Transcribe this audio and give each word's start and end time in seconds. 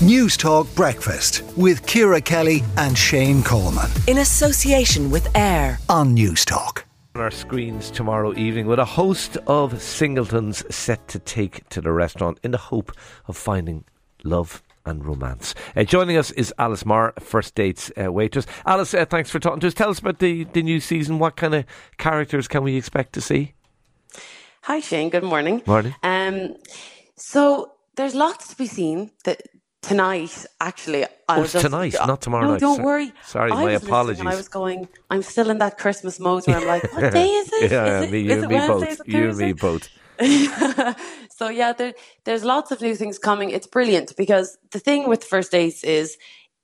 Newstalk 0.00 0.72
Breakfast 0.76 1.42
with 1.56 1.84
Ciara 1.84 2.20
Kelly 2.20 2.62
and 2.76 2.96
Shane 2.96 3.42
Coleman. 3.42 3.90
In 4.06 4.18
association 4.18 5.10
with 5.10 5.26
AIR 5.36 5.80
on 5.88 6.16
Newstalk. 6.16 6.84
On 7.16 7.22
our 7.22 7.32
screens 7.32 7.90
tomorrow 7.90 8.32
evening 8.36 8.66
with 8.66 8.78
a 8.78 8.84
host 8.84 9.38
of 9.48 9.82
singletons 9.82 10.62
set 10.72 11.08
to 11.08 11.18
take 11.18 11.68
to 11.70 11.80
the 11.80 11.90
restaurant 11.90 12.38
in 12.44 12.52
the 12.52 12.58
hope 12.58 12.92
of 13.26 13.36
finding 13.36 13.84
love 14.22 14.62
and 14.86 15.04
romance. 15.04 15.56
Uh, 15.74 15.82
joining 15.82 16.16
us 16.16 16.30
is 16.30 16.54
Alice 16.60 16.86
Marr, 16.86 17.12
First 17.18 17.56
Dates 17.56 17.90
uh, 18.00 18.12
waitress. 18.12 18.46
Alice, 18.66 18.94
uh, 18.94 19.04
thanks 19.04 19.30
for 19.30 19.40
talking 19.40 19.58
to 19.58 19.66
us. 19.66 19.74
Tell 19.74 19.90
us 19.90 19.98
about 19.98 20.20
the, 20.20 20.44
the 20.44 20.62
new 20.62 20.78
season. 20.78 21.18
What 21.18 21.34
kind 21.34 21.56
of 21.56 21.64
characters 21.96 22.46
can 22.46 22.62
we 22.62 22.76
expect 22.76 23.14
to 23.14 23.20
see? 23.20 23.54
Hi, 24.62 24.78
Shane. 24.78 25.10
Good 25.10 25.24
morning. 25.24 25.60
Morning. 25.66 25.96
Um, 26.04 26.54
so 27.16 27.72
there's 27.96 28.14
lots 28.14 28.46
to 28.50 28.56
be 28.56 28.68
seen. 28.68 29.10
That 29.24 29.42
tonight, 29.82 30.46
actually, 30.60 31.04
I 31.04 31.08
oh, 31.28 31.40
was 31.42 31.52
just, 31.52 31.64
tonight, 31.64 31.94
not 32.06 32.20
tomorrow 32.20 32.44
no, 32.44 32.50
night. 32.52 32.60
don't 32.60 32.82
worry. 32.82 33.12
Sorry, 33.24 33.52
I 33.52 33.64
my 33.64 33.72
apologies. 33.72 34.24
I 34.24 34.34
was 34.34 34.48
going. 34.48 34.88
I'm 35.10 35.22
still 35.22 35.50
in 35.50 35.58
that 35.58 35.78
Christmas 35.78 36.18
mode 36.20 36.46
where 36.46 36.56
I'm 36.56 36.66
like, 36.66 36.92
what 36.92 37.12
day 37.20 37.28
is 37.28 37.52
it? 37.52 37.70
yeah, 37.70 38.00
is 38.00 38.08
it, 38.08 38.12
me, 38.12 38.20
you 38.20 38.32
and 38.32 38.48
me 38.48 38.58
both. 38.58 39.00
You 39.06 39.28
and 39.28 39.38
me 39.38 39.52
both. 39.52 39.88
so 41.30 41.48
yeah, 41.48 41.72
there, 41.72 41.94
there's 42.24 42.44
lots 42.44 42.70
of 42.70 42.80
new 42.80 42.96
things 42.96 43.18
coming. 43.18 43.50
It's 43.50 43.66
brilliant 43.66 44.16
because 44.16 44.58
the 44.72 44.80
thing 44.80 45.08
with 45.08 45.22
first 45.22 45.52
dates 45.52 45.84
is 45.84 46.18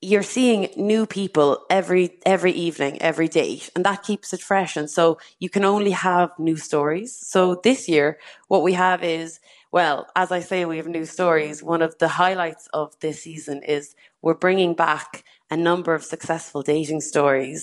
you're 0.00 0.22
seeing 0.22 0.68
new 0.76 1.06
people 1.06 1.64
every 1.70 2.18
every 2.26 2.52
evening, 2.52 3.00
every 3.00 3.28
date, 3.28 3.70
and 3.74 3.84
that 3.84 4.02
keeps 4.02 4.32
it 4.32 4.40
fresh. 4.40 4.76
And 4.76 4.90
so 4.90 5.18
you 5.38 5.48
can 5.48 5.64
only 5.64 5.92
have 5.92 6.30
new 6.38 6.56
stories. 6.56 7.16
So 7.16 7.60
this 7.62 7.88
year, 7.88 8.18
what 8.48 8.62
we 8.62 8.74
have 8.74 9.02
is 9.02 9.40
well, 9.76 9.98
as 10.22 10.28
I 10.38 10.40
say, 10.50 10.64
we 10.64 10.78
have 10.80 10.86
new 10.98 11.04
stories. 11.04 11.56
One 11.74 11.82
of 11.82 11.92
the 11.98 12.08
highlights 12.08 12.64
of 12.72 12.86
this 13.04 13.16
season 13.26 13.58
is 13.76 13.94
we're 14.24 14.40
bringing 14.46 14.72
back 14.74 15.08
a 15.50 15.56
number 15.68 15.92
of 15.94 16.02
successful 16.02 16.62
dating 16.62 17.02
stories 17.02 17.60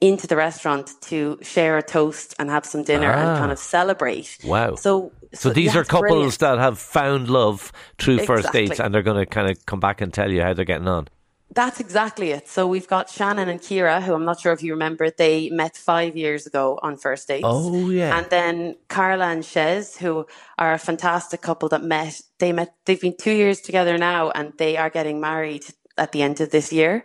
into 0.00 0.26
the 0.30 0.36
restaurant 0.36 0.86
to 1.10 1.38
share 1.42 1.74
a 1.78 1.82
toast 1.82 2.34
and 2.38 2.50
have 2.50 2.64
some 2.72 2.84
dinner 2.84 3.10
Ah. 3.12 3.18
and 3.20 3.38
kind 3.40 3.52
of 3.52 3.58
celebrate. 3.58 4.38
Wow. 4.44 4.76
So, 4.76 5.10
So 5.34 5.50
these 5.50 5.74
yeah, 5.74 5.80
are 5.80 5.84
couples 5.84 6.36
brilliant. 6.36 6.38
that 6.38 6.58
have 6.58 6.78
found 6.78 7.28
love 7.28 7.72
through 7.98 8.18
first 8.30 8.52
dates 8.52 8.78
and 8.78 8.88
they're 8.94 9.02
going 9.10 9.22
to 9.26 9.26
kind 9.38 9.50
of 9.50 9.56
come 9.66 9.80
back 9.80 10.00
and 10.02 10.12
tell 10.14 10.30
you 10.30 10.42
how 10.42 10.52
they're 10.54 10.64
getting 10.74 10.86
on. 10.98 11.08
That's 11.50 11.80
exactly 11.80 12.32
it. 12.32 12.48
So 12.48 12.66
we've 12.66 12.88
got 12.88 13.08
Shannon 13.08 13.48
and 13.48 13.60
Kira, 13.60 14.02
who 14.02 14.14
I'm 14.14 14.24
not 14.24 14.40
sure 14.40 14.52
if 14.52 14.62
you 14.62 14.72
remember, 14.72 15.10
they 15.10 15.48
met 15.50 15.76
five 15.76 16.16
years 16.16 16.46
ago 16.46 16.78
on 16.82 16.96
first 16.96 17.28
dates. 17.28 17.44
Oh, 17.46 17.88
yeah. 17.88 18.18
And 18.18 18.28
then 18.30 18.76
Carla 18.88 19.26
and 19.26 19.42
Shez, 19.42 19.96
who 19.96 20.26
are 20.58 20.74
a 20.74 20.78
fantastic 20.78 21.40
couple 21.40 21.68
that 21.70 21.82
met. 21.82 22.20
They 22.38 22.52
met. 22.52 22.74
They've 22.84 23.00
been 23.00 23.16
two 23.16 23.32
years 23.32 23.60
together 23.60 23.96
now, 23.96 24.30
and 24.30 24.52
they 24.58 24.76
are 24.76 24.90
getting 24.90 25.20
married 25.20 25.64
at 25.96 26.12
the 26.12 26.22
end 26.22 26.40
of 26.40 26.50
this 26.50 26.72
year. 26.72 27.04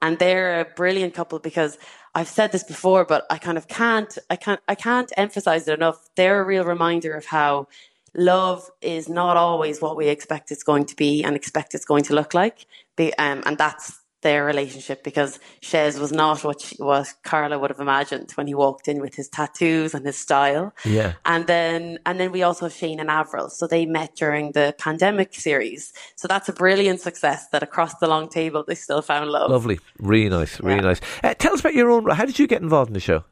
And 0.00 0.18
they're 0.18 0.60
a 0.60 0.64
brilliant 0.64 1.12
couple 1.12 1.38
because 1.40 1.76
I've 2.14 2.28
said 2.28 2.52
this 2.52 2.64
before, 2.64 3.04
but 3.04 3.26
I 3.28 3.38
kind 3.38 3.58
of 3.58 3.68
can't. 3.68 4.16
I 4.30 4.36
can't. 4.36 4.60
I 4.66 4.76
can't 4.76 5.12
emphasize 5.16 5.68
it 5.68 5.74
enough. 5.74 6.08
They're 6.14 6.40
a 6.40 6.44
real 6.44 6.64
reminder 6.64 7.12
of 7.14 7.26
how 7.26 7.66
love 8.14 8.70
is 8.80 9.08
not 9.08 9.36
always 9.36 9.80
what 9.80 9.96
we 9.96 10.08
expect 10.08 10.50
it's 10.50 10.62
going 10.62 10.84
to 10.84 10.96
be 10.96 11.22
and 11.22 11.36
expect 11.36 11.74
it's 11.74 11.84
going 11.84 12.04
to 12.04 12.14
look 12.14 12.34
like. 12.34 12.66
Be, 13.00 13.14
um, 13.26 13.42
and 13.46 13.56
that's 13.56 13.86
their 14.22 14.44
relationship 14.44 15.02
because 15.02 15.32
Shez 15.62 15.98
was 15.98 16.12
not 16.12 16.44
what 16.44 16.60
she, 16.60 16.76
what 16.76 17.08
Carla 17.24 17.58
would 17.58 17.70
have 17.70 17.80
imagined 17.80 18.28
when 18.36 18.46
he 18.46 18.54
walked 18.54 18.86
in 18.86 19.00
with 19.00 19.14
his 19.14 19.28
tattoos 19.36 19.94
and 19.94 20.04
his 20.04 20.18
style. 20.26 20.66
Yeah. 20.84 21.14
And 21.24 21.46
then 21.46 21.98
and 22.04 22.20
then 22.20 22.30
we 22.30 22.42
also 22.42 22.66
have 22.66 22.74
Shane 22.80 23.00
and 23.00 23.10
Avril. 23.10 23.48
So 23.48 23.66
they 23.66 23.86
met 23.86 24.10
during 24.16 24.52
the 24.52 24.74
pandemic 24.86 25.30
series. 25.46 25.82
So 26.16 26.28
that's 26.28 26.48
a 26.50 26.52
brilliant 26.52 27.00
success 27.00 27.48
that 27.52 27.62
across 27.62 27.94
the 28.02 28.08
long 28.14 28.28
table 28.28 28.62
they 28.68 28.74
still 28.86 29.00
found 29.00 29.30
love. 29.30 29.50
Lovely. 29.50 29.78
Really 29.98 30.28
nice. 30.28 30.60
Really 30.60 30.74
Yeah. 30.76 30.90
nice. 30.90 31.00
Uh, 31.24 31.32
tell 31.42 31.54
us 31.54 31.60
about 31.60 31.74
your 31.74 31.90
own. 31.90 32.02
How 32.10 32.26
did 32.26 32.38
you 32.38 32.46
get 32.46 32.60
involved 32.60 32.90
in 32.90 32.94
the 33.00 33.00
show? 33.00 33.24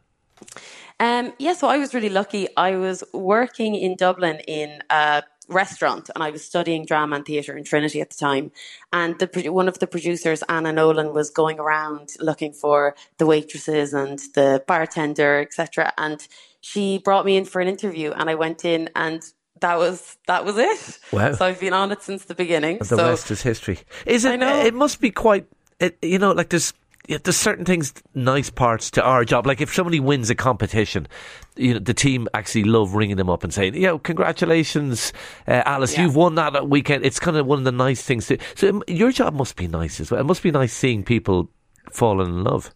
Um, 1.00 1.32
yeah, 1.38 1.52
so 1.52 1.68
I 1.68 1.78
was 1.78 1.94
really 1.94 2.08
lucky. 2.20 2.48
I 2.56 2.76
was 2.76 3.04
working 3.12 3.74
in 3.74 3.94
Dublin 3.96 4.40
in 4.48 4.70
a 4.90 5.22
restaurant 5.48 6.10
and 6.14 6.22
I 6.22 6.30
was 6.30 6.44
studying 6.44 6.84
drama 6.84 7.16
and 7.16 7.24
theatre 7.24 7.56
in 7.56 7.64
Trinity 7.64 8.00
at 8.00 8.10
the 8.10 8.16
time. 8.16 8.52
And 8.92 9.18
the, 9.18 9.50
one 9.50 9.68
of 9.68 9.78
the 9.78 9.86
producers, 9.86 10.42
Anna 10.48 10.72
Nolan, 10.72 11.12
was 11.12 11.30
going 11.30 11.58
around 11.58 12.10
looking 12.20 12.52
for 12.52 12.94
the 13.18 13.26
waitresses 13.26 13.94
and 13.94 14.18
the 14.34 14.62
bartender, 14.66 15.40
etc. 15.40 15.92
And 15.98 16.26
she 16.60 16.98
brought 16.98 17.24
me 17.24 17.36
in 17.36 17.44
for 17.44 17.60
an 17.60 17.68
interview 17.68 18.12
and 18.12 18.28
I 18.28 18.34
went 18.34 18.64
in 18.64 18.90
and 18.94 19.22
that 19.60 19.78
was 19.78 20.16
that 20.26 20.44
was 20.44 20.56
it. 20.56 20.98
Wow. 21.12 21.32
So 21.32 21.46
I've 21.46 21.60
been 21.60 21.72
on 21.72 21.90
it 21.92 22.02
since 22.02 22.24
the 22.24 22.34
beginning. 22.34 22.78
The 22.78 22.84
so 22.84 22.96
rest 22.96 23.30
is 23.30 23.42
history. 23.42 23.80
Is 24.06 24.24
it? 24.24 24.40
It 24.42 24.74
must 24.74 25.00
be 25.00 25.10
quite. 25.10 25.46
It, 25.80 25.98
you 26.02 26.18
know, 26.18 26.32
like 26.32 26.50
there's. 26.50 26.72
Yeah, 27.08 27.18
There's 27.24 27.36
certain 27.36 27.64
things, 27.64 27.92
nice 28.14 28.50
parts 28.50 28.90
to 28.92 29.02
our 29.02 29.24
job. 29.24 29.46
Like 29.46 29.60
if 29.60 29.74
somebody 29.74 29.98
wins 29.98 30.30
a 30.30 30.34
competition, 30.36 31.08
you 31.56 31.72
know, 31.74 31.80
the 31.80 31.94
team 31.94 32.28
actually 32.34 32.64
love 32.64 32.94
ringing 32.94 33.16
them 33.16 33.28
up 33.30 33.42
and 33.42 33.52
saying, 33.52 33.74
"Yeah, 33.74 33.96
congratulations, 34.02 35.12
uh, 35.48 35.62
Alice, 35.66 35.94
Yeah. 35.94 36.02
you've 36.02 36.14
won 36.16 36.34
that 36.36 36.54
at 36.54 36.68
weekend." 36.68 37.04
It's 37.04 37.18
kind 37.18 37.36
of 37.36 37.46
one 37.46 37.58
of 37.58 37.64
the 37.64 37.72
nice 37.72 38.02
things. 38.02 38.26
To, 38.28 38.38
so 38.54 38.68
um, 38.68 38.82
your 38.86 39.10
job 39.10 39.34
must 39.34 39.56
be 39.56 39.66
nice 39.66 40.00
as 40.00 40.10
well. 40.10 40.20
It 40.20 40.24
must 40.24 40.42
be 40.42 40.50
nice 40.50 40.72
seeing 40.72 41.02
people 41.02 41.50
falling 41.92 42.28
in 42.28 42.44
love. 42.44 42.72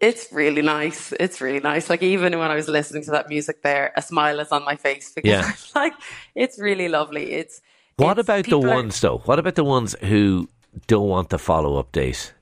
It's 0.00 0.30
really 0.32 0.62
nice. 0.62 1.12
It's 1.18 1.40
really 1.40 1.60
nice. 1.60 1.88
Like 1.88 2.02
even 2.02 2.38
when 2.38 2.50
I 2.50 2.54
was 2.54 2.68
listening 2.68 3.04
to 3.04 3.10
that 3.12 3.28
music 3.28 3.62
there, 3.62 3.92
a 3.96 4.02
smile 4.02 4.40
is 4.40 4.52
on 4.52 4.64
my 4.64 4.76
face 4.76 5.12
because 5.14 5.30
Yeah. 5.30 5.50
I'm 5.74 5.82
like, 5.82 5.94
it's 6.34 6.58
really 6.60 6.88
lovely. 6.88 7.32
It's 7.32 7.60
What 7.96 8.18
it's- 8.18 8.24
about 8.26 8.36
the 8.38 8.42
people 8.44 8.66
are- 8.70 8.74
ones 8.74 9.00
though? 9.00 9.18
What 9.24 9.38
about 9.38 9.54
the 9.54 9.64
ones 9.64 9.94
who 10.02 10.48
don't 10.86 11.08
want 11.08 11.30
the 11.30 11.38
follow 11.38 11.78
up 11.78 11.92
date, 11.92 12.34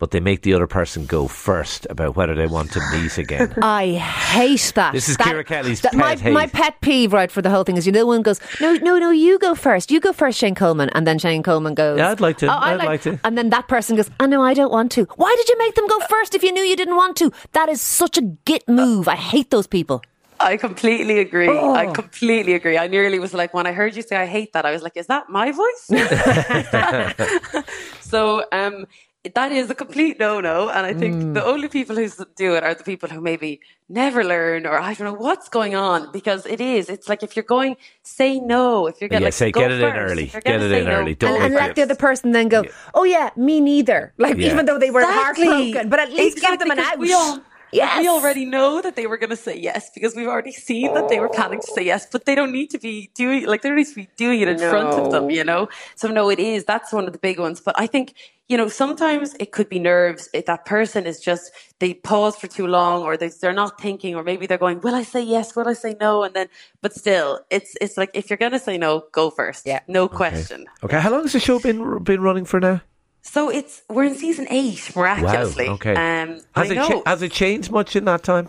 but 0.00 0.10
they 0.10 0.18
make 0.18 0.42
the 0.42 0.54
other 0.54 0.66
person 0.66 1.06
go 1.06 1.28
first 1.28 1.86
about 1.90 2.16
whether 2.16 2.34
they 2.34 2.46
want 2.46 2.72
to 2.72 2.80
meet 2.90 3.18
again? 3.18 3.54
I 3.62 3.92
hate 3.92 4.72
that. 4.74 4.92
This 4.92 5.08
is 5.08 5.16
that, 5.18 5.28
Ciara 5.28 5.44
Kelly's 5.44 5.82
that- 5.82 5.94
my, 5.94 6.16
pet 6.16 6.20
hate. 6.20 6.32
my 6.32 6.46
pet 6.46 6.80
peeve, 6.80 7.12
right, 7.12 7.30
for 7.30 7.42
the 7.42 7.50
whole 7.50 7.62
thing 7.62 7.76
is 7.76 7.86
you 7.86 7.92
know, 7.92 8.06
one 8.06 8.22
goes, 8.22 8.40
no, 8.60 8.74
no, 8.74 8.98
no, 8.98 9.10
you 9.10 9.38
go 9.38 9.54
first. 9.54 9.92
You 9.92 10.00
go 10.00 10.12
first, 10.12 10.38
Shane 10.38 10.56
Coleman. 10.56 10.90
And 10.94 11.06
then 11.06 11.18
Shane 11.18 11.42
Coleman 11.42 11.74
goes, 11.74 11.98
Yeah, 11.98 12.10
I'd 12.10 12.20
like 12.20 12.38
to. 12.38 12.46
"Oh, 12.46 12.58
I'd 12.58 12.80
I'd 12.80 12.86
like 12.86 13.02
to." 13.02 13.20
And 13.22 13.36
then 13.36 13.50
that 13.50 13.68
person 13.68 13.94
goes, 13.94 14.10
oh, 14.18 14.26
no, 14.26 14.42
I 14.42 14.54
don't 14.54 14.72
want 14.72 14.90
to. 14.92 15.04
Why 15.16 15.32
did 15.36 15.48
you 15.48 15.58
make 15.58 15.74
them 15.74 15.86
go 15.86 16.00
first 16.08 16.34
if 16.34 16.42
you 16.42 16.50
knew 16.50 16.62
you 16.62 16.76
didn't 16.76 16.96
want 16.96 17.16
to? 17.18 17.30
That 17.52 17.68
is 17.68 17.80
such 17.80 18.16
a 18.16 18.22
git 18.22 18.66
move. 18.68 19.06
I 19.06 19.16
hate 19.16 19.50
those 19.50 19.66
people. 19.66 20.02
I 20.40 20.56
completely 20.56 21.18
agree. 21.18 21.48
Oh. 21.48 21.74
I 21.74 21.92
completely 21.92 22.54
agree. 22.54 22.78
I 22.78 22.86
nearly 22.86 23.18
was 23.18 23.34
like, 23.34 23.52
when 23.52 23.66
I 23.66 23.72
heard 23.72 23.94
you 23.94 24.00
say 24.00 24.16
I 24.16 24.24
hate 24.24 24.54
that, 24.54 24.64
I 24.64 24.70
was 24.70 24.82
like, 24.82 24.96
is 24.96 25.06
that 25.08 25.28
my 25.28 25.52
voice? 25.52 25.90
so, 28.00 28.44
um, 28.50 28.86
that 29.34 29.52
is 29.52 29.68
a 29.68 29.74
complete 29.74 30.18
no-no, 30.18 30.70
and 30.70 30.86
I 30.86 30.94
think 30.94 31.14
Mm. 31.16 31.34
the 31.34 31.44
only 31.44 31.68
people 31.68 31.94
who 31.94 32.08
do 32.36 32.54
it 32.54 32.64
are 32.64 32.74
the 32.74 32.84
people 32.84 33.08
who 33.10 33.20
maybe 33.20 33.60
never 33.86 34.24
learn, 34.24 34.66
or 34.66 34.78
I 34.80 34.94
don't 34.94 35.06
know 35.12 35.20
what's 35.20 35.48
going 35.50 35.74
on. 35.74 36.10
Because 36.10 36.46
it 36.46 36.58
is, 36.60 36.88
it's 36.88 37.06
like 37.06 37.22
if 37.22 37.36
you're 37.36 37.42
going, 37.44 37.76
say 38.02 38.40
no. 38.40 38.86
If 38.86 39.00
you're 39.00 39.10
going, 39.10 39.20
Yeah, 39.20 39.26
like, 39.26 39.34
say 39.34 39.52
go 39.52 39.60
get 39.60 39.72
it 39.72 39.82
in 39.82 39.94
early. 39.94 40.26
Get 40.26 40.46
it 40.62 40.72
in 40.72 40.84
no, 40.86 40.90
early. 40.92 41.14
Don't 41.16 41.34
And, 41.34 41.44
and 41.44 41.54
let 41.54 41.74
the 41.74 41.82
other 41.82 41.94
person 41.96 42.32
then 42.32 42.48
go, 42.48 42.64
oh, 42.94 43.04
yeah, 43.04 43.28
me 43.36 43.60
neither. 43.60 44.14
Like, 44.16 44.38
Yeah. 44.38 44.52
even 44.52 44.64
though 44.64 44.78
they 44.78 44.90
were 44.90 45.02
Exactly. 45.02 45.46
heartbroken. 45.48 45.88
But 45.90 45.98
at 46.00 46.10
least 46.12 46.40
give 46.40 46.58
them 46.58 46.70
an 46.70 46.78
out. 46.78 46.98
We, 46.98 47.12
all, 47.12 47.40
Yes. 47.72 48.00
we 48.00 48.08
already 48.08 48.44
know 48.44 48.80
that 48.82 48.96
they 48.96 49.06
were 49.06 49.16
going 49.16 49.30
to 49.30 49.36
say 49.36 49.56
yes 49.56 49.90
because 49.94 50.16
we've 50.16 50.26
already 50.28 50.52
seen 50.52 50.94
that 50.94 51.08
they 51.08 51.20
were 51.20 51.28
planning 51.28 51.60
to 51.60 51.66
say 51.72 51.84
yes, 51.84 52.06
but 52.10 52.24
they 52.24 52.34
don't 52.34 52.52
need 52.52 52.70
to 52.70 52.78
be 52.78 53.10
doing 53.14 53.46
like 53.46 53.62
they 53.62 53.68
don't 53.68 53.78
need 53.78 53.86
to 53.88 53.94
be 53.94 54.08
doing 54.16 54.40
it 54.40 54.48
in 54.48 54.58
front 54.58 54.88
of 54.88 55.12
them, 55.12 55.30
you 55.30 55.44
know. 55.44 55.68
So 55.94 56.08
no, 56.08 56.30
it 56.30 56.38
is 56.38 56.64
that's 56.64 56.92
one 56.92 57.06
of 57.06 57.12
the 57.12 57.18
big 57.18 57.38
ones. 57.38 57.60
But 57.60 57.74
I 57.78 57.86
think 57.86 58.14
you 58.48 58.56
know 58.56 58.68
sometimes 58.68 59.34
it 59.38 59.52
could 59.52 59.68
be 59.68 59.78
nerves. 59.78 60.28
If 60.34 60.46
that 60.46 60.64
person 60.66 61.06
is 61.06 61.20
just 61.20 61.52
they 61.78 61.94
pause 61.94 62.36
for 62.36 62.48
too 62.48 62.66
long, 62.66 63.02
or 63.02 63.16
they, 63.16 63.28
they're 63.28 63.52
not 63.52 63.80
thinking, 63.80 64.14
or 64.16 64.22
maybe 64.24 64.46
they're 64.46 64.58
going, 64.58 64.80
"Will 64.80 64.94
I 64.94 65.02
say 65.02 65.22
yes? 65.22 65.54
Will 65.54 65.68
I 65.68 65.74
say 65.74 65.96
no?" 66.00 66.24
And 66.24 66.34
then, 66.34 66.48
but 66.82 66.94
still, 66.94 67.40
it's 67.50 67.76
it's 67.80 67.96
like 67.96 68.10
if 68.14 68.30
you're 68.30 68.36
going 68.36 68.52
to 68.52 68.58
say 68.58 68.78
no, 68.78 69.04
go 69.12 69.30
first. 69.30 69.66
Yeah. 69.66 69.80
no 69.86 70.08
question. 70.08 70.66
Okay, 70.82 70.98
how 70.98 71.10
long 71.10 71.22
has 71.22 71.32
the 71.32 71.40
show 71.40 71.58
been 71.60 72.02
been 72.02 72.20
running 72.20 72.44
for 72.44 72.58
now? 72.60 72.80
So 73.22 73.50
it's 73.50 73.82
we're 73.88 74.04
in 74.04 74.14
season 74.14 74.46
eight, 74.50 74.90
miraculously. 74.96 75.68
Wow. 75.68 75.74
Okay. 75.74 75.94
Um, 75.94 76.40
I 76.54 76.60
has 76.60 76.70
it 76.70 76.74
know. 76.74 76.88
cha- 76.88 77.02
has 77.06 77.22
it 77.22 77.32
changed 77.32 77.70
much 77.70 77.96
in 77.96 78.04
that 78.06 78.22
time? 78.22 78.48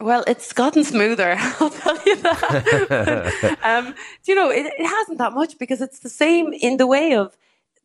Well, 0.00 0.24
it's 0.26 0.52
gotten 0.52 0.84
smoother, 0.84 1.36
I'll 1.38 1.70
tell 1.70 1.98
you 2.04 2.16
that. 2.16 3.58
um, 3.62 3.94
do 4.24 4.32
you 4.32 4.34
know, 4.34 4.50
it, 4.50 4.66
it 4.66 4.86
hasn't 4.86 5.18
that 5.18 5.32
much 5.32 5.58
because 5.58 5.80
it's 5.80 6.00
the 6.00 6.08
same 6.08 6.52
in 6.52 6.78
the 6.78 6.86
way 6.86 7.14
of 7.14 7.36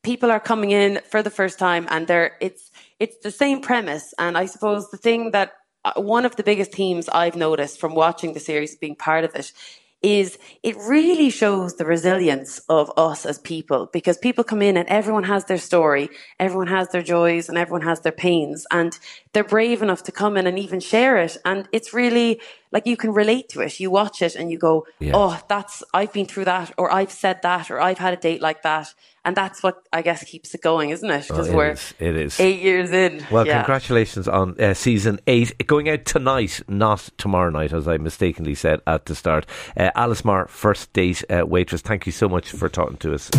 people 0.01 0.31
are 0.31 0.39
coming 0.39 0.71
in 0.71 1.01
for 1.09 1.21
the 1.21 1.29
first 1.29 1.59
time 1.59 1.87
and 1.89 2.07
they're, 2.07 2.35
it's, 2.41 2.71
it's 2.99 3.17
the 3.19 3.31
same 3.31 3.61
premise. 3.61 4.13
And 4.17 4.37
I 4.37 4.45
suppose 4.47 4.89
the 4.89 4.97
thing 4.97 5.31
that 5.31 5.53
uh, 5.85 5.93
one 6.01 6.25
of 6.25 6.35
the 6.35 6.43
biggest 6.43 6.73
themes 6.73 7.09
I've 7.09 7.35
noticed 7.35 7.79
from 7.79 7.93
watching 7.93 8.33
the 8.33 8.39
series, 8.39 8.75
being 8.75 8.95
part 8.95 9.23
of 9.23 9.35
it, 9.35 9.53
is 10.01 10.37
it 10.63 10.77
really 10.77 11.29
shows 11.29 11.75
the 11.75 11.85
resilience 11.85 12.59
of 12.69 12.91
us 12.95 13.25
as 13.25 13.37
people 13.37 13.89
because 13.91 14.17
people 14.17 14.43
come 14.43 14.61
in 14.61 14.77
and 14.77 14.87
everyone 14.87 15.25
has 15.25 15.45
their 15.45 15.57
story, 15.57 16.09
everyone 16.39 16.67
has 16.67 16.87
their 16.89 17.01
joys 17.01 17.49
and 17.49 17.57
everyone 17.57 17.81
has 17.81 17.99
their 18.01 18.13
pains 18.13 18.65
and 18.71 18.97
they're 19.33 19.43
brave 19.43 19.81
enough 19.81 20.03
to 20.03 20.11
come 20.11 20.37
in 20.37 20.47
and 20.47 20.57
even 20.57 20.79
share 20.79 21.17
it. 21.17 21.37
And 21.43 21.67
it's 21.73 21.93
really 21.93 22.39
like 22.71 22.85
you 22.85 22.95
can 22.97 23.11
relate 23.13 23.49
to 23.49 23.61
it. 23.61 23.79
You 23.79 23.89
watch 23.91 24.21
it 24.21 24.35
and 24.35 24.51
you 24.51 24.57
go, 24.57 24.85
Yeah. 24.99 25.13
Oh, 25.15 25.39
that's, 25.47 25.83
I've 25.93 26.13
been 26.13 26.25
through 26.27 26.45
that 26.45 26.71
or 26.77 26.93
I've 26.93 27.11
said 27.11 27.41
that 27.41 27.71
or 27.71 27.81
I've 27.81 27.97
had 27.97 28.13
a 28.13 28.17
date 28.17 28.41
like 28.41 28.61
that. 28.63 28.93
and 29.25 29.35
that's 29.35 29.61
what 29.63 29.83
I 29.91 30.01
guess 30.01 30.23
keeps 30.23 30.53
it 30.55 30.61
going, 30.61 30.91
isn't 30.91 31.09
it? 31.09 31.27
Because 31.27 31.49
Oh, 31.49 31.55
we're 31.55 31.71
is, 31.71 31.93
it 31.99 32.15
is. 32.15 32.39
eight 32.39 32.61
years 32.61 32.91
in. 32.91 33.25
Well, 33.31 33.45
yeah. 33.45 33.61
congratulations 33.61 34.27
on 34.27 34.59
uh, 34.61 34.73
season 34.73 35.19
eight 35.27 35.65
going 35.67 35.89
out 35.89 36.05
tonight, 36.05 36.61
not 36.67 37.09
tomorrow 37.17 37.49
night, 37.49 37.73
as 37.73 37.87
I 37.87 37.97
mistakenly 37.97 38.55
said 38.55 38.81
at 38.87 39.05
the 39.05 39.15
start. 39.15 39.45
Uh, 39.75 39.89
Alice 39.95 40.23
Marr, 40.23 40.47
first 40.47 40.93
date 40.93 41.23
uh, 41.29 41.45
waitress. 41.45 41.81
Thank 41.81 42.05
you 42.05 42.11
so 42.11 42.29
much 42.29 42.51
for 42.51 42.69
talking 42.69 42.97
to 42.97 43.13
us. 43.13 43.29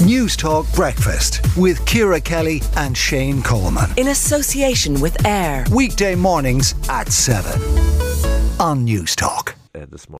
Newstalk 0.00 0.72
Breakfast 0.74 1.40
with 1.56 1.84
Ciara 1.86 2.20
Kelly 2.20 2.60
and 2.76 2.96
Shane 2.96 3.42
Coleman. 3.42 3.90
In 3.96 4.08
association 4.08 5.00
with 5.00 5.24
AIR. 5.26 5.64
Weekday 5.72 6.14
mornings 6.14 6.74
at 6.88 7.10
7 7.10 7.95
on 8.58 8.86
Newstalk. 8.86 9.54
Uh, 9.74 9.86
this 9.90 10.08
morning. 10.08 10.14